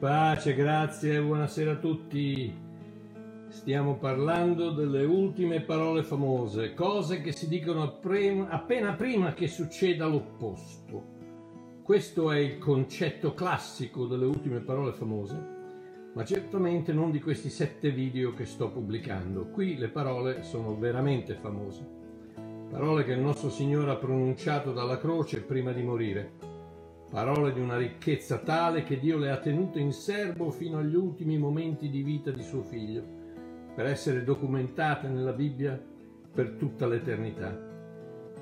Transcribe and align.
Pace, 0.00 0.54
grazie, 0.54 1.20
buonasera 1.20 1.72
a 1.72 1.76
tutti. 1.76 2.50
Stiamo 3.48 3.96
parlando 3.96 4.70
delle 4.70 5.04
ultime 5.04 5.60
parole 5.60 6.02
famose, 6.02 6.72
cose 6.72 7.20
che 7.20 7.32
si 7.32 7.48
dicono 7.48 7.82
appena 7.82 8.94
prima 8.94 9.34
che 9.34 9.46
succeda 9.46 10.06
l'opposto. 10.06 11.04
Questo 11.82 12.32
è 12.32 12.38
il 12.38 12.56
concetto 12.56 13.34
classico 13.34 14.06
delle 14.06 14.24
ultime 14.24 14.60
parole 14.60 14.92
famose, 14.92 15.38
ma 16.14 16.24
certamente 16.24 16.94
non 16.94 17.10
di 17.10 17.20
questi 17.20 17.50
sette 17.50 17.90
video 17.90 18.32
che 18.32 18.46
sto 18.46 18.70
pubblicando. 18.70 19.48
Qui 19.48 19.76
le 19.76 19.88
parole 19.88 20.44
sono 20.44 20.78
veramente 20.78 21.34
famose, 21.34 21.86
parole 22.70 23.04
che 23.04 23.12
il 23.12 23.20
nostro 23.20 23.50
Signore 23.50 23.90
ha 23.90 23.96
pronunciato 23.96 24.72
dalla 24.72 24.96
croce 24.96 25.42
prima 25.42 25.72
di 25.72 25.82
morire 25.82 26.49
parole 27.10 27.52
di 27.52 27.58
una 27.58 27.76
ricchezza 27.76 28.38
tale 28.38 28.84
che 28.84 29.00
Dio 29.00 29.18
le 29.18 29.30
ha 29.30 29.38
tenute 29.38 29.80
in 29.80 29.92
serbo 29.92 30.52
fino 30.52 30.78
agli 30.78 30.94
ultimi 30.94 31.38
momenti 31.38 31.90
di 31.90 32.02
vita 32.02 32.30
di 32.30 32.42
suo 32.42 32.62
figlio, 32.62 33.02
per 33.74 33.86
essere 33.86 34.22
documentate 34.22 35.08
nella 35.08 35.32
Bibbia 35.32 35.78
per 36.32 36.50
tutta 36.50 36.86
l'eternità. 36.86 37.68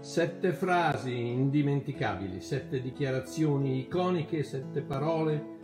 Sette 0.01 0.53
frasi 0.53 1.17
indimenticabili, 1.17 2.43
sette 2.43 2.83
dichiarazioni 2.83 3.79
iconiche, 3.81 4.43
sette 4.43 4.83
parole 4.83 5.57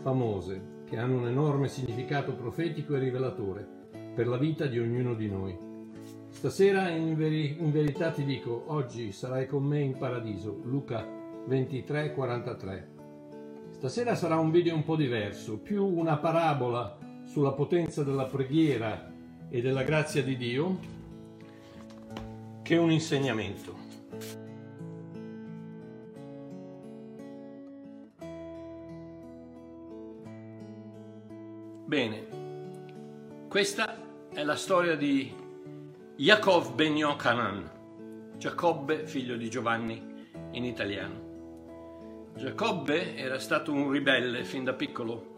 famose 0.00 0.84
che 0.84 0.96
hanno 0.98 1.18
un 1.18 1.26
enorme 1.26 1.66
significato 1.66 2.34
profetico 2.34 2.94
e 2.94 3.00
rivelatore 3.00 3.66
per 4.14 4.28
la 4.28 4.36
vita 4.38 4.66
di 4.66 4.78
ognuno 4.78 5.14
di 5.14 5.28
noi. 5.28 5.58
Stasera 6.28 6.88
in, 6.90 7.16
veri- 7.16 7.56
in 7.58 7.72
verità 7.72 8.10
ti 8.10 8.24
dico, 8.24 8.64
oggi 8.68 9.10
sarai 9.10 9.46
con 9.46 9.64
me 9.64 9.80
in 9.80 9.96
paradiso. 9.98 10.60
Luca 10.64 11.20
23-43. 11.48 12.90
Stasera 13.70 14.14
sarà 14.14 14.38
un 14.38 14.50
video 14.50 14.74
un 14.74 14.84
po' 14.84 14.96
diverso, 14.96 15.58
più 15.58 15.84
una 15.84 16.16
parabola 16.18 16.98
sulla 17.24 17.52
potenza 17.52 18.02
della 18.04 18.26
preghiera 18.26 19.10
e 19.48 19.60
della 19.60 19.82
grazia 19.82 20.22
di 20.22 20.36
Dio 20.36 20.78
che 22.62 22.76
un 22.76 22.90
insegnamento. 22.90 23.76
Bene, 31.84 32.26
questa 33.48 33.98
è 34.32 34.42
la 34.44 34.56
storia 34.56 34.96
di 34.96 35.30
Yaakov 36.16 36.74
ben 36.74 36.96
Yochanan, 36.96 37.70
Giacobbe 38.38 39.06
figlio 39.06 39.36
di 39.36 39.50
Giovanni 39.50 40.02
in 40.52 40.64
italiano. 40.64 41.21
Giacobbe 42.34 43.14
era 43.14 43.38
stato 43.38 43.72
un 43.72 43.90
ribelle 43.90 44.44
fin 44.44 44.64
da 44.64 44.72
piccolo. 44.72 45.30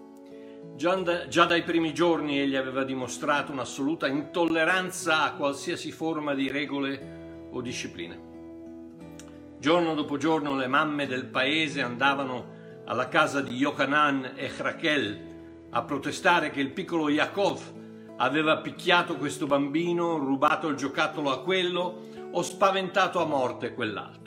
Già, 0.77 0.95
da, 0.95 1.29
già 1.29 1.45
dai 1.45 1.63
primi 1.63 1.93
giorni 1.93 2.41
egli 2.41 2.57
aveva 2.57 2.85
dimostrato 2.85 3.53
un'assoluta 3.53 4.07
intolleranza 4.07 5.25
a 5.25 5.35
qualsiasi 5.35 5.93
forma 5.93 6.35
di 6.35 6.51
regole 6.51 7.49
o 7.51 7.61
discipline. 7.61 8.33
Giorno 9.59 9.95
dopo 9.95 10.17
giorno 10.17 10.57
le 10.57 10.67
mamme 10.67 11.07
del 11.07 11.27
paese 11.27 11.83
andavano 11.83 12.53
alla 12.85 13.09
casa 13.09 13.41
di 13.41 13.55
Yochanan 13.55 14.33
e 14.37 14.51
Rachel 14.57 15.33
a 15.71 15.83
protestare 15.83 16.51
che 16.51 16.61
il 16.61 16.71
piccolo 16.71 17.09
Yaakov 17.09 17.61
aveva 18.17 18.59
picchiato 18.59 19.17
questo 19.17 19.47
bambino, 19.47 20.17
rubato 20.17 20.69
il 20.69 20.77
giocattolo 20.77 21.31
a 21.31 21.43
quello 21.43 22.03
o 22.31 22.43
spaventato 22.43 23.21
a 23.21 23.27
morte 23.27 23.75
quell'altro. 23.75 24.24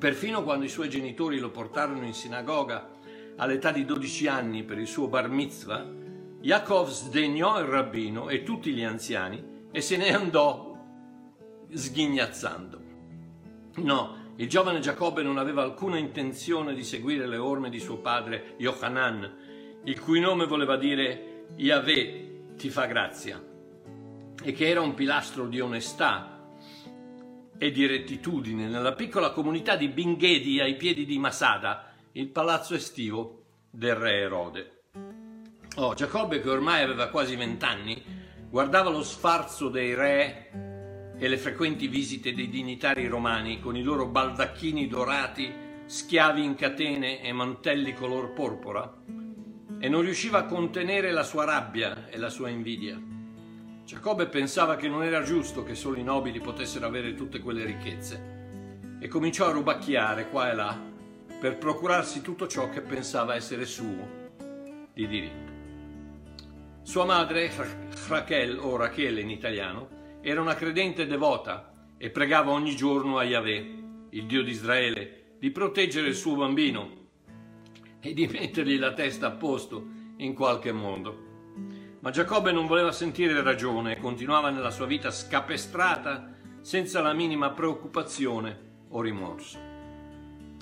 Perfino 0.00 0.42
quando 0.42 0.64
i 0.64 0.70
suoi 0.70 0.88
genitori 0.88 1.38
lo 1.38 1.50
portarono 1.50 2.06
in 2.06 2.14
sinagoga 2.14 2.88
all'età 3.36 3.70
di 3.70 3.84
12 3.84 4.28
anni 4.28 4.62
per 4.64 4.78
il 4.78 4.86
suo 4.86 5.08
bar 5.08 5.28
mitzvah, 5.28 5.86
Yaakov 6.40 6.88
sdegnò 6.88 7.60
il 7.60 7.66
rabbino 7.66 8.30
e 8.30 8.42
tutti 8.42 8.72
gli 8.72 8.82
anziani 8.82 9.66
e 9.70 9.82
se 9.82 9.98
ne 9.98 10.14
andò 10.14 10.74
sghignazzando. 11.70 12.80
No, 13.76 14.16
il 14.36 14.48
giovane 14.48 14.78
Giacobbe 14.78 15.22
non 15.22 15.36
aveva 15.36 15.62
alcuna 15.62 15.98
intenzione 15.98 16.72
di 16.72 16.82
seguire 16.82 17.26
le 17.26 17.36
orme 17.36 17.68
di 17.68 17.78
suo 17.78 17.98
padre 17.98 18.54
Yohanan, 18.56 19.80
il 19.84 20.00
cui 20.00 20.18
nome 20.18 20.46
voleva 20.46 20.78
dire 20.78 21.44
Yahweh 21.56 22.54
ti 22.56 22.70
fa 22.70 22.86
grazia, 22.86 23.38
e 24.42 24.52
che 24.52 24.66
era 24.66 24.80
un 24.80 24.94
pilastro 24.94 25.46
di 25.46 25.60
onestà 25.60 26.29
e 27.62 27.70
di 27.70 27.84
rettitudine 27.84 28.68
nella 28.68 28.94
piccola 28.94 29.32
comunità 29.32 29.76
di 29.76 29.88
Binghedi 29.88 30.60
ai 30.60 30.76
piedi 30.76 31.04
di 31.04 31.18
Masada, 31.18 31.92
il 32.12 32.28
palazzo 32.28 32.74
estivo 32.74 33.42
del 33.70 33.94
re 33.96 34.20
Erode. 34.20 34.84
Oh, 35.76 35.92
Giacobbe, 35.92 36.40
che 36.40 36.48
ormai 36.48 36.82
aveva 36.82 37.08
quasi 37.08 37.36
vent'anni, 37.36 38.02
guardava 38.48 38.88
lo 38.88 39.02
sfarzo 39.02 39.68
dei 39.68 39.94
re 39.94 41.12
e 41.18 41.28
le 41.28 41.36
frequenti 41.36 41.86
visite 41.86 42.32
dei 42.32 42.48
dignitari 42.48 43.06
romani 43.06 43.60
con 43.60 43.76
i 43.76 43.82
loro 43.82 44.06
baldacchini 44.06 44.88
dorati, 44.88 45.52
schiavi 45.84 46.42
in 46.42 46.54
catene 46.54 47.20
e 47.20 47.30
mantelli 47.34 47.92
color 47.92 48.32
porpora, 48.32 49.02
e 49.78 49.86
non 49.90 50.00
riusciva 50.00 50.38
a 50.38 50.46
contenere 50.46 51.12
la 51.12 51.24
sua 51.24 51.44
rabbia 51.44 52.08
e 52.08 52.16
la 52.16 52.30
sua 52.30 52.48
invidia. 52.48 53.09
Giacobbe 53.90 54.28
pensava 54.28 54.76
che 54.76 54.86
non 54.86 55.02
era 55.02 55.24
giusto 55.24 55.64
che 55.64 55.74
solo 55.74 55.96
i 55.96 56.04
nobili 56.04 56.38
potessero 56.38 56.86
avere 56.86 57.14
tutte 57.14 57.40
quelle 57.40 57.64
ricchezze 57.64 58.98
e 59.00 59.08
cominciò 59.08 59.48
a 59.48 59.50
rubacchiare 59.50 60.28
qua 60.28 60.48
e 60.48 60.54
là 60.54 60.80
per 61.40 61.58
procurarsi 61.58 62.20
tutto 62.20 62.46
ciò 62.46 62.68
che 62.68 62.82
pensava 62.82 63.34
essere 63.34 63.66
suo 63.66 64.28
di 64.94 65.08
diritto. 65.08 65.52
Sua 66.82 67.04
madre, 67.04 67.50
Rachel 68.06 68.60
o 68.60 68.76
Rachel 68.76 69.18
in 69.18 69.28
italiano, 69.28 69.88
era 70.20 70.40
una 70.40 70.54
credente 70.54 71.04
devota 71.04 71.72
e 71.98 72.10
pregava 72.10 72.52
ogni 72.52 72.76
giorno 72.76 73.18
a 73.18 73.24
Yahweh, 73.24 73.74
il 74.10 74.26
Dio 74.26 74.44
di 74.44 74.52
Israele, 74.52 75.34
di 75.40 75.50
proteggere 75.50 76.06
il 76.06 76.14
suo 76.14 76.36
bambino 76.36 77.08
e 77.98 78.14
di 78.14 78.28
mettergli 78.28 78.78
la 78.78 78.92
testa 78.92 79.26
a 79.26 79.32
posto 79.32 79.84
in 80.18 80.32
qualche 80.32 80.70
modo. 80.70 81.29
Ma 82.02 82.10
Giacobbe 82.10 82.50
non 82.50 82.66
voleva 82.66 82.92
sentire 82.92 83.42
ragione 83.42 83.92
e 83.92 84.00
continuava 84.00 84.48
nella 84.48 84.70
sua 84.70 84.86
vita 84.86 85.10
scapestrata 85.10 86.30
senza 86.62 87.02
la 87.02 87.12
minima 87.12 87.50
preoccupazione 87.50 88.86
o 88.88 89.02
rimorso. 89.02 89.58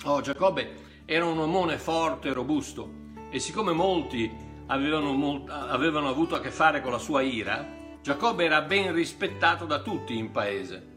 Oh, 0.03 0.19
Giacobbe 0.19 0.75
era 1.05 1.23
un 1.23 1.39
omone 1.39 1.77
forte 1.77 2.27
e 2.27 2.33
robusto 2.33 2.91
e 3.29 3.39
siccome 3.39 3.71
molti 3.71 4.29
avevano, 4.67 5.13
molt- 5.13 5.49
avevano 5.49 6.09
avuto 6.09 6.35
a 6.35 6.41
che 6.41 6.51
fare 6.51 6.81
con 6.81 6.91
la 6.91 6.97
sua 6.97 7.21
ira, 7.21 7.65
Giacobbe 8.01 8.43
era 8.43 8.61
ben 8.61 8.93
rispettato 8.93 9.65
da 9.65 9.79
tutti 9.79 10.17
in 10.17 10.31
paese. 10.31 10.87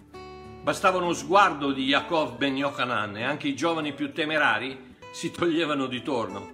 Bastava 0.60 0.98
uno 0.98 1.12
sguardo 1.12 1.70
di 1.70 1.84
Yaakov 1.84 2.36
ben 2.36 2.56
Yochanan 2.56 3.16
e 3.16 3.22
anche 3.22 3.46
i 3.46 3.54
giovani 3.54 3.92
più 3.92 4.12
temerari 4.12 4.96
si 5.12 5.30
toglievano 5.30 5.86
di 5.86 6.02
torno. 6.02 6.50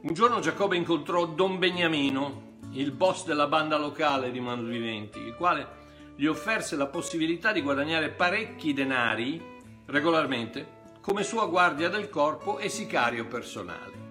Un 0.00 0.12
giorno 0.12 0.40
Giacobbe 0.40 0.76
incontrò 0.76 1.26
Don 1.26 1.58
Beniamino, 1.58 2.43
il 2.74 2.90
boss 2.90 3.24
della 3.24 3.46
banda 3.46 3.76
locale 3.76 4.30
di 4.30 4.40
malviventi, 4.40 5.20
il 5.20 5.34
quale 5.34 5.82
gli 6.16 6.26
offerse 6.26 6.76
la 6.76 6.86
possibilità 6.86 7.52
di 7.52 7.62
guadagnare 7.62 8.10
parecchi 8.10 8.72
denari 8.72 9.42
regolarmente 9.86 10.82
come 11.00 11.22
sua 11.22 11.46
guardia 11.46 11.88
del 11.88 12.08
corpo 12.08 12.58
e 12.58 12.68
sicario 12.68 13.26
personale. 13.26 14.02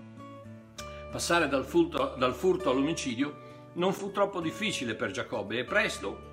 Passare 1.11 1.47
dal 1.47 1.65
furto, 1.65 2.15
dal 2.17 2.33
furto 2.33 2.69
all'omicidio 2.69 3.41
non 3.73 3.93
fu 3.93 4.11
troppo 4.11 4.39
difficile 4.39 4.95
per 4.95 5.11
Giacobbe 5.11 5.57
e 5.57 5.63
presto 5.63 6.31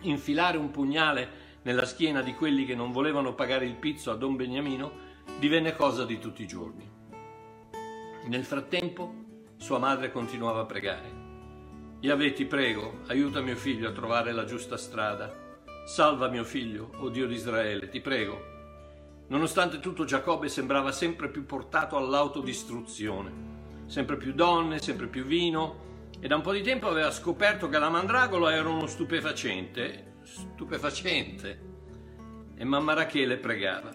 infilare 0.00 0.56
un 0.56 0.70
pugnale 0.70 1.44
nella 1.62 1.84
schiena 1.84 2.22
di 2.22 2.34
quelli 2.34 2.64
che 2.64 2.74
non 2.74 2.92
volevano 2.92 3.34
pagare 3.34 3.66
il 3.66 3.74
pizzo 3.74 4.10
a 4.10 4.16
Don 4.16 4.36
Beniamino 4.36 5.04
divenne 5.38 5.74
cosa 5.74 6.04
di 6.04 6.18
tutti 6.18 6.42
i 6.42 6.46
giorni. 6.46 6.88
Nel 8.26 8.44
frattempo 8.44 9.24
sua 9.56 9.78
madre 9.78 10.10
continuava 10.10 10.60
a 10.60 10.64
pregare. 10.64 11.25
Yahweh 11.98 12.34
ti 12.34 12.44
prego, 12.44 13.00
aiuta 13.06 13.40
mio 13.40 13.56
figlio 13.56 13.88
a 13.88 13.92
trovare 13.92 14.32
la 14.32 14.44
giusta 14.44 14.76
strada. 14.76 15.34
Salva 15.86 16.28
mio 16.28 16.44
figlio, 16.44 16.90
o 16.96 17.04
oh 17.04 17.08
Dio 17.08 17.26
di 17.26 17.34
Israele, 17.34 17.88
ti 17.88 18.02
prego. 18.02 18.54
Nonostante 19.28 19.80
tutto 19.80 20.04
Giacobbe 20.04 20.48
sembrava 20.48 20.92
sempre 20.92 21.30
più 21.30 21.46
portato 21.46 21.96
all'autodistruzione. 21.96 23.54
Sempre 23.86 24.18
più 24.18 24.34
donne, 24.34 24.78
sempre 24.78 25.06
più 25.06 25.24
vino, 25.24 26.10
e 26.20 26.28
da 26.28 26.36
un 26.36 26.42
po' 26.42 26.52
di 26.52 26.62
tempo 26.62 26.86
aveva 26.86 27.10
scoperto 27.10 27.68
che 27.70 27.78
la 27.78 27.88
mandragola 27.88 28.52
era 28.52 28.68
uno 28.68 28.86
stupefacente, 28.86 30.16
stupefacente, 30.22 31.60
e 32.56 32.64
mamma 32.64 32.92
Rachele 32.92 33.38
pregava. 33.38 33.94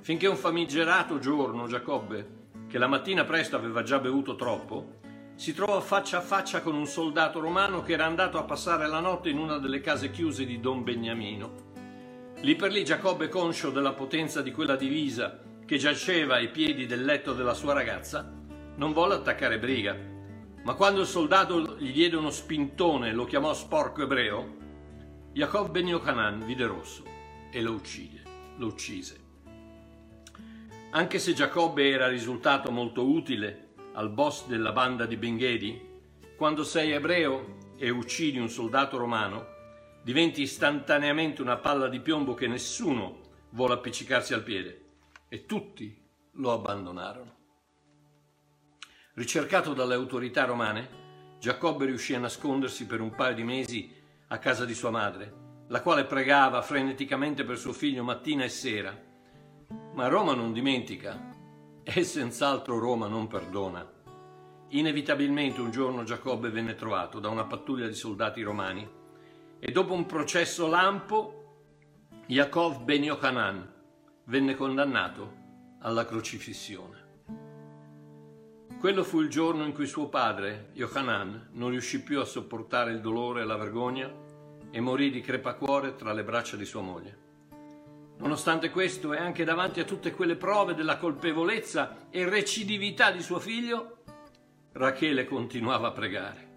Finché 0.00 0.26
un 0.26 0.36
famigerato 0.36 1.20
giorno 1.20 1.68
Giacobbe, 1.68 2.40
che 2.66 2.78
la 2.78 2.88
mattina 2.88 3.24
presto 3.24 3.54
aveva 3.54 3.82
già 3.84 4.00
bevuto 4.00 4.34
troppo, 4.34 5.00
si 5.34 5.54
trovò 5.54 5.80
faccia 5.80 6.18
a 6.18 6.22
faccia 6.22 6.60
con 6.60 6.74
un 6.74 6.86
soldato 6.86 7.40
romano 7.40 7.82
che 7.82 7.92
era 7.94 8.06
andato 8.06 8.38
a 8.38 8.44
passare 8.44 8.86
la 8.86 9.00
notte 9.00 9.30
in 9.30 9.38
una 9.38 9.58
delle 9.58 9.80
case 9.80 10.10
chiuse 10.10 10.44
di 10.44 10.60
Don 10.60 10.84
Beniamino. 10.84 11.70
Lì 12.40 12.54
per 12.54 12.70
lì 12.70 12.84
Giacobbe, 12.84 13.28
conscio 13.28 13.70
della 13.70 13.92
potenza 13.92 14.42
di 14.42 14.52
quella 14.52 14.76
divisa 14.76 15.40
che 15.64 15.78
giaceva 15.78 16.34
ai 16.34 16.50
piedi 16.50 16.86
del 16.86 17.04
letto 17.04 17.32
della 17.32 17.54
sua 17.54 17.72
ragazza, 17.72 18.30
non 18.76 18.92
volle 18.92 19.14
attaccare 19.14 19.58
Briga, 19.58 19.96
ma 20.62 20.74
quando 20.74 21.00
il 21.00 21.06
soldato 21.06 21.76
gli 21.78 21.92
diede 21.92 22.16
uno 22.16 22.30
spintone 22.30 23.08
e 23.08 23.12
lo 23.12 23.24
chiamò 23.24 23.54
sporco 23.54 24.02
ebreo, 24.02 24.56
Jacob 25.32 25.70
ben 25.70 25.88
Yochanan 25.88 26.44
vide 26.44 26.66
rosso 26.66 27.04
e 27.50 27.62
lo 27.62 27.72
uccide, 27.72 28.22
lo 28.58 28.66
uccise. 28.66 29.20
Anche 30.90 31.18
se 31.18 31.32
Giacobbe 31.32 31.88
era 31.88 32.06
risultato 32.06 32.70
molto 32.70 33.08
utile 33.08 33.71
al 33.94 34.10
boss 34.10 34.46
della 34.46 34.72
banda 34.72 35.06
di 35.06 35.16
Benghedi, 35.16 35.90
quando 36.36 36.64
sei 36.64 36.92
ebreo 36.92 37.74
e 37.76 37.90
uccidi 37.90 38.38
un 38.38 38.48
soldato 38.48 38.96
romano, 38.96 39.46
diventi 40.02 40.42
istantaneamente 40.42 41.42
una 41.42 41.58
palla 41.58 41.88
di 41.88 42.00
piombo 42.00 42.34
che 42.34 42.46
nessuno 42.46 43.20
vuole 43.50 43.74
appiccicarsi 43.74 44.34
al 44.34 44.42
piede 44.42 44.84
e 45.28 45.46
tutti 45.46 46.00
lo 46.34 46.52
abbandonarono. 46.52 47.36
Ricercato 49.14 49.74
dalle 49.74 49.94
autorità 49.94 50.44
romane, 50.44 51.00
Giacobbe 51.38 51.84
riuscì 51.84 52.14
a 52.14 52.18
nascondersi 52.18 52.86
per 52.86 53.00
un 53.00 53.14
paio 53.14 53.34
di 53.34 53.44
mesi 53.44 53.92
a 54.28 54.38
casa 54.38 54.64
di 54.64 54.74
sua 54.74 54.90
madre, 54.90 55.64
la 55.68 55.82
quale 55.82 56.04
pregava 56.04 56.62
freneticamente 56.62 57.44
per 57.44 57.58
suo 57.58 57.72
figlio 57.72 58.02
mattina 58.02 58.44
e 58.44 58.48
sera. 58.48 58.96
Ma 59.94 60.08
Roma 60.08 60.34
non 60.34 60.52
dimentica 60.52 61.31
e 61.84 62.04
senz'altro 62.04 62.78
Roma 62.78 63.06
non 63.08 63.26
perdona. 63.26 63.90
Inevitabilmente 64.68 65.60
un 65.60 65.70
giorno 65.70 66.04
Giacobbe 66.04 66.50
venne 66.50 66.74
trovato 66.74 67.18
da 67.18 67.28
una 67.28 67.44
pattuglia 67.44 67.86
di 67.86 67.94
soldati 67.94 68.42
romani 68.42 68.88
e 69.58 69.72
dopo 69.72 69.92
un 69.92 70.06
processo 70.06 70.66
lampo 70.68 71.38
Yaakov 72.26 72.82
ben 72.82 73.04
Yochanan 73.04 73.72
venne 74.24 74.54
condannato 74.54 75.40
alla 75.80 76.06
crocifissione. 76.06 77.00
Quello 78.78 79.04
fu 79.04 79.20
il 79.20 79.28
giorno 79.28 79.64
in 79.64 79.72
cui 79.72 79.86
suo 79.86 80.08
padre, 80.08 80.70
Yohanan, 80.72 81.50
non 81.52 81.70
riuscì 81.70 82.02
più 82.02 82.18
a 82.18 82.24
sopportare 82.24 82.90
il 82.90 83.00
dolore 83.00 83.42
e 83.42 83.44
la 83.44 83.56
vergogna 83.56 84.12
e 84.70 84.80
morì 84.80 85.10
di 85.10 85.20
crepacuore 85.20 85.94
tra 85.94 86.12
le 86.12 86.24
braccia 86.24 86.56
di 86.56 86.64
sua 86.64 86.80
moglie. 86.80 87.31
Nonostante 88.22 88.70
questo 88.70 89.12
e 89.12 89.18
anche 89.18 89.42
davanti 89.42 89.80
a 89.80 89.84
tutte 89.84 90.12
quelle 90.12 90.36
prove 90.36 90.74
della 90.74 90.96
colpevolezza 90.96 92.06
e 92.08 92.28
recidività 92.28 93.10
di 93.10 93.20
suo 93.20 93.40
figlio, 93.40 94.04
Rachele 94.74 95.24
continuava 95.24 95.88
a 95.88 95.90
pregare. 95.92 96.50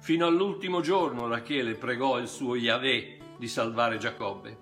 Fino 0.00 0.26
all'ultimo 0.26 0.80
giorno 0.80 1.28
Rachele 1.28 1.76
pregò 1.76 2.18
il 2.18 2.26
suo 2.26 2.56
Yahweh 2.56 3.18
di 3.38 3.46
salvare 3.46 3.98
Giacobbe. 3.98 4.58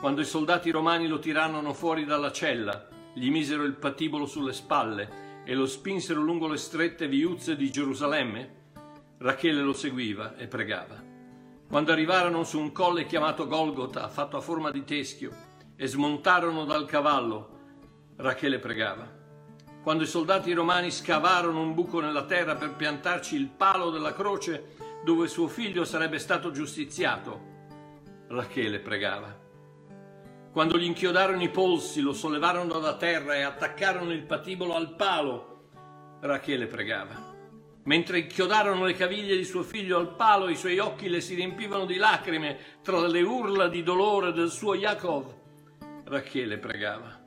Quando 0.00 0.22
i 0.22 0.24
soldati 0.24 0.70
romani 0.70 1.06
lo 1.06 1.18
tirarono 1.18 1.74
fuori 1.74 2.06
dalla 2.06 2.32
cella, 2.32 2.88
gli 3.12 3.30
misero 3.30 3.64
il 3.64 3.74
patibolo 3.74 4.24
sulle 4.24 4.54
spalle 4.54 5.42
e 5.44 5.54
lo 5.54 5.66
spinsero 5.66 6.22
lungo 6.22 6.48
le 6.48 6.56
strette 6.56 7.06
viuzze 7.06 7.54
di 7.54 7.70
Gerusalemme, 7.70 8.56
Rachele 9.18 9.60
lo 9.60 9.74
seguiva 9.74 10.36
e 10.36 10.46
pregava. 10.46 11.07
Quando 11.68 11.92
arrivarono 11.92 12.44
su 12.44 12.58
un 12.58 12.72
colle 12.72 13.04
chiamato 13.04 13.46
Golgota, 13.46 14.08
fatto 14.08 14.38
a 14.38 14.40
forma 14.40 14.70
di 14.70 14.84
teschio, 14.84 15.30
e 15.76 15.86
smontarono 15.86 16.64
dal 16.64 16.86
cavallo, 16.86 17.56
Rachele 18.16 18.58
pregava. 18.58 19.06
Quando 19.82 20.02
i 20.02 20.06
soldati 20.06 20.50
romani 20.54 20.90
scavarono 20.90 21.60
un 21.60 21.74
buco 21.74 22.00
nella 22.00 22.24
terra 22.24 22.56
per 22.56 22.74
piantarci 22.74 23.36
il 23.36 23.48
palo 23.48 23.90
della 23.90 24.14
croce 24.14 24.76
dove 25.04 25.28
suo 25.28 25.46
figlio 25.46 25.84
sarebbe 25.84 26.18
stato 26.18 26.50
giustiziato, 26.50 27.38
Rachele 28.28 28.78
pregava. 28.80 29.36
Quando 30.50 30.78
gli 30.78 30.84
inchiodarono 30.84 31.42
i 31.42 31.50
polsi, 31.50 32.00
lo 32.00 32.14
sollevarono 32.14 32.72
dalla 32.72 32.96
terra 32.96 33.34
e 33.34 33.42
attaccarono 33.42 34.10
il 34.12 34.22
patibolo 34.22 34.74
al 34.74 34.94
palo, 34.96 35.66
Rachele 36.20 36.66
pregava. 36.66 37.27
Mentre 37.88 38.18
inchiodarono 38.18 38.84
le 38.84 38.92
caviglie 38.92 39.34
di 39.34 39.44
suo 39.44 39.62
figlio 39.62 39.96
al 39.96 40.14
palo, 40.14 40.50
i 40.50 40.56
suoi 40.56 40.78
occhi 40.78 41.08
le 41.08 41.22
si 41.22 41.34
riempivano 41.34 41.86
di 41.86 41.96
lacrime 41.96 42.58
tra 42.82 43.00
le 43.06 43.22
urla 43.22 43.66
di 43.66 43.82
dolore 43.82 44.30
del 44.32 44.50
suo 44.50 44.74
Yaakov. 44.74 45.34
Rachele 46.04 46.58
pregava. 46.58 47.18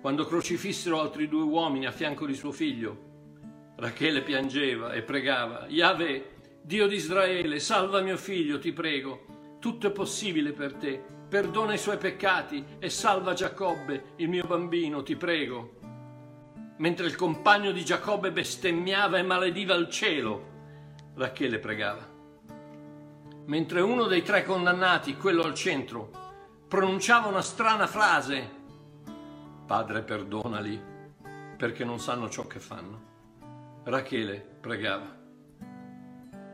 Quando 0.00 0.24
crocifissero 0.26 1.00
altri 1.00 1.26
due 1.26 1.42
uomini 1.42 1.86
a 1.86 1.90
fianco 1.90 2.24
di 2.24 2.34
suo 2.34 2.52
figlio, 2.52 3.72
Rachele 3.78 4.22
piangeva 4.22 4.92
e 4.92 5.02
pregava. 5.02 5.66
Yahweh, 5.66 6.60
Dio 6.62 6.86
di 6.86 6.94
Israele, 6.94 7.58
salva 7.58 8.00
mio 8.00 8.16
figlio, 8.16 8.60
ti 8.60 8.72
prego. 8.72 9.56
Tutto 9.58 9.88
è 9.88 9.90
possibile 9.90 10.52
per 10.52 10.74
te 10.74 11.16
perdona 11.28 11.74
i 11.74 11.78
suoi 11.78 11.98
peccati 11.98 12.64
e 12.78 12.88
salva 12.88 13.34
Giacobbe, 13.34 14.14
il 14.16 14.28
mio 14.28 14.44
bambino, 14.46 15.02
ti 15.02 15.16
prego. 15.16 15.87
Mentre 16.78 17.06
il 17.06 17.16
compagno 17.16 17.72
di 17.72 17.84
Giacobbe 17.84 18.30
bestemmiava 18.30 19.18
e 19.18 19.22
malediva 19.22 19.74
il 19.74 19.88
cielo, 19.90 20.56
Rachele 21.14 21.58
pregava. 21.58 22.06
Mentre 23.46 23.80
uno 23.80 24.04
dei 24.04 24.22
tre 24.22 24.44
condannati, 24.44 25.16
quello 25.16 25.42
al 25.42 25.54
centro, 25.54 26.10
pronunciava 26.68 27.26
una 27.26 27.42
strana 27.42 27.88
frase, 27.88 28.56
Padre 29.66 30.02
perdonali, 30.02 30.80
perché 31.56 31.84
non 31.84 31.98
sanno 31.98 32.30
ciò 32.30 32.46
che 32.46 32.60
fanno. 32.60 33.00
Rachele 33.82 34.38
pregava. 34.60 35.16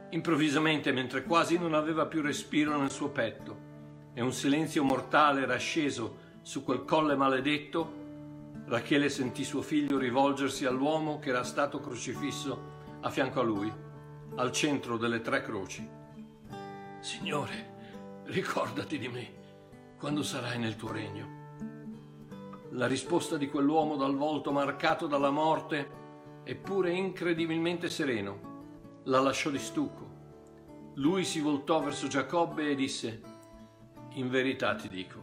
Improvvisamente, 0.08 0.90
mentre 0.92 1.24
quasi 1.24 1.58
non 1.58 1.74
aveva 1.74 2.06
più 2.06 2.22
respiro 2.22 2.78
nel 2.78 2.90
suo 2.90 3.10
petto, 3.10 3.58
e 4.14 4.22
un 4.22 4.32
silenzio 4.32 4.84
mortale 4.84 5.42
era 5.42 5.58
sceso 5.58 6.16
su 6.40 6.64
quel 6.64 6.84
colle 6.84 7.14
maledetto, 7.14 8.03
Rachele 8.66 9.10
sentì 9.10 9.44
suo 9.44 9.60
figlio 9.60 9.98
rivolgersi 9.98 10.64
all'uomo 10.64 11.18
che 11.18 11.28
era 11.28 11.44
stato 11.44 11.80
crocifisso 11.80 12.72
a 13.00 13.10
fianco 13.10 13.40
a 13.40 13.42
lui, 13.42 13.70
al 14.36 14.52
centro 14.52 14.96
delle 14.96 15.20
tre 15.20 15.42
croci. 15.42 15.86
Signore, 17.00 18.22
ricordati 18.24 18.98
di 18.98 19.08
me 19.08 19.42
quando 19.98 20.22
sarai 20.22 20.58
nel 20.58 20.76
tuo 20.76 20.92
regno. 20.92 21.42
La 22.70 22.86
risposta 22.86 23.36
di 23.36 23.48
quell'uomo 23.48 23.96
dal 23.96 24.16
volto 24.16 24.50
marcato 24.50 25.06
dalla 25.06 25.30
morte, 25.30 26.42
eppure 26.42 26.90
incredibilmente 26.90 27.90
sereno, 27.90 29.02
la 29.04 29.20
lasciò 29.20 29.50
di 29.50 29.58
stucco. 29.58 30.12
Lui 30.94 31.24
si 31.24 31.40
voltò 31.40 31.82
verso 31.82 32.08
Giacobbe 32.08 32.70
e 32.70 32.74
disse, 32.74 33.22
in 34.12 34.30
verità 34.30 34.74
ti 34.74 34.88
dico, 34.88 35.22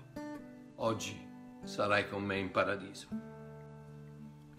oggi 0.75 1.19
sarai 1.63 2.07
con 2.07 2.23
me 2.23 2.37
in 2.37 2.51
paradiso. 2.51 3.30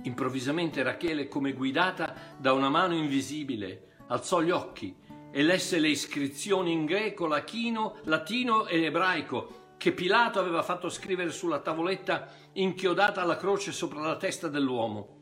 Improvvisamente 0.02 0.82
Rachele, 0.82 1.28
come 1.28 1.52
guidata 1.52 2.14
da 2.36 2.52
una 2.52 2.68
mano 2.68 2.94
invisibile, 2.94 3.94
alzò 4.08 4.40
gli 4.40 4.50
occhi 4.50 4.94
e 5.30 5.42
lesse 5.42 5.78
le 5.78 5.88
iscrizioni 5.88 6.72
in 6.72 6.84
greco, 6.84 7.26
latino, 7.26 7.96
latino 8.04 8.66
e 8.66 8.84
ebraico 8.84 9.60
che 9.82 9.92
Pilato 9.92 10.38
aveva 10.38 10.62
fatto 10.62 10.88
scrivere 10.88 11.30
sulla 11.30 11.58
tavoletta 11.58 12.28
inchiodata 12.52 13.20
alla 13.20 13.36
croce 13.36 13.72
sopra 13.72 14.00
la 14.00 14.16
testa 14.16 14.46
dell'uomo. 14.46 15.20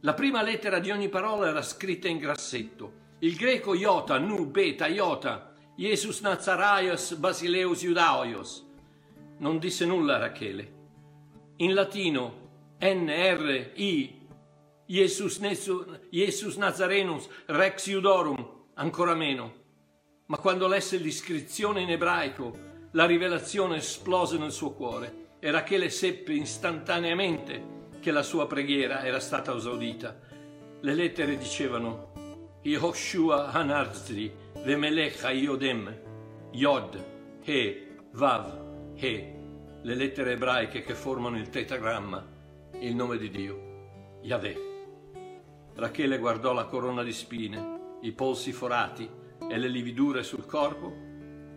La 0.00 0.14
prima 0.14 0.42
lettera 0.42 0.80
di 0.80 0.90
ogni 0.90 1.08
parola 1.08 1.48
era 1.48 1.62
scritta 1.62 2.08
in 2.08 2.18
grassetto. 2.18 3.00
Il 3.20 3.36
greco 3.36 3.72
iota, 3.72 4.18
nu, 4.18 4.50
beta, 4.50 4.86
iota, 4.86 5.54
Jesus 5.76 6.20
Nazaraios 6.20 7.14
Basileus 7.14 7.82
Iudaios. 7.82 8.68
Non 9.38 9.58
disse 9.58 9.86
nulla 9.86 10.18
Rachele. 10.18 10.72
In 11.56 11.72
latino 11.72 12.50
NRI 12.80 14.21
Jesus, 14.86 15.40
Jesus 16.10 16.56
Nazarenus 16.56 17.28
Rex 17.46 17.86
Iudorum, 17.86 18.64
ancora 18.74 19.14
meno. 19.14 19.60
Ma 20.26 20.38
quando 20.38 20.66
lesse 20.66 20.96
l'iscrizione 20.96 21.82
in 21.82 21.90
ebraico, 21.90 22.70
la 22.92 23.06
rivelazione 23.06 23.76
esplose 23.76 24.38
nel 24.38 24.52
suo 24.52 24.72
cuore 24.72 25.30
e 25.38 25.50
Rachele 25.50 25.88
seppe 25.90 26.32
istantaneamente 26.32 27.80
che 28.00 28.10
la 28.10 28.22
sua 28.22 28.46
preghiera 28.46 29.04
era 29.04 29.20
stata 29.20 29.54
esaudita. 29.54 30.18
Le 30.80 30.94
lettere 30.94 31.36
dicevano 31.36 32.58
Yehoshua 32.62 33.50
Hanarzri 33.50 34.32
Vemelech 34.64 35.22
Yodem, 35.24 35.96
Yod, 36.52 37.04
He, 37.44 37.88
Vav, 38.12 38.94
He, 38.94 39.34
le 39.82 39.94
lettere 39.94 40.32
ebraiche 40.32 40.82
che 40.82 40.94
formano 40.94 41.36
il 41.36 41.48
tetagramma, 41.48 42.24
il 42.80 42.94
nome 42.94 43.18
di 43.18 43.30
Dio, 43.30 44.20
Yahweh. 44.22 44.71
Rachele 45.74 46.18
guardò 46.18 46.52
la 46.52 46.64
corona 46.64 47.02
di 47.02 47.12
spine, 47.12 47.98
i 48.02 48.12
polsi 48.12 48.52
forati 48.52 49.08
e 49.48 49.58
le 49.58 49.68
lividure 49.68 50.22
sul 50.22 50.46
corpo 50.46 51.10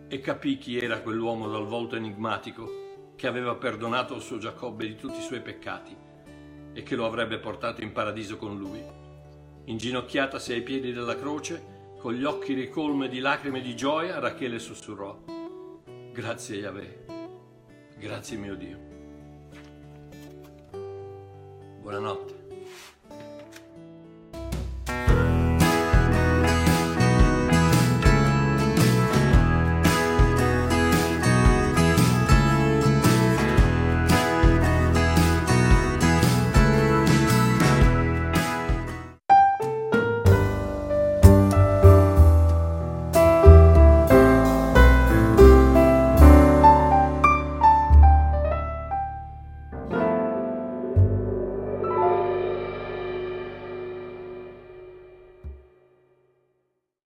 e 0.08 0.20
capì 0.20 0.56
chi 0.58 0.78
era 0.78 1.00
quell'uomo 1.00 1.48
dal 1.48 1.66
volto 1.66 1.96
enigmatico 1.96 3.12
che 3.16 3.26
aveva 3.26 3.54
perdonato 3.56 4.14
al 4.14 4.22
suo 4.22 4.38
Giacobbe 4.38 4.86
di 4.86 4.96
tutti 4.96 5.18
i 5.18 5.22
suoi 5.22 5.40
peccati 5.40 5.96
e 6.72 6.82
che 6.82 6.94
lo 6.94 7.06
avrebbe 7.06 7.38
portato 7.38 7.82
in 7.82 7.92
paradiso 7.92 8.36
con 8.36 8.56
lui. 8.56 8.82
Inginocchiatasi 9.64 10.52
ai 10.52 10.62
piedi 10.62 10.92
della 10.92 11.16
croce, 11.16 11.94
con 11.98 12.12
gli 12.12 12.24
occhi 12.24 12.52
ricolme 12.52 13.08
di 13.08 13.18
lacrime 13.18 13.60
di 13.60 13.74
gioia, 13.74 14.18
Rachele 14.18 14.58
sussurrò, 14.58 15.18
grazie 16.12 16.56
Yahweh, 16.56 17.04
grazie 17.98 18.36
mio 18.36 18.54
Dio. 18.54 18.78
Buonanotte. 21.80 22.35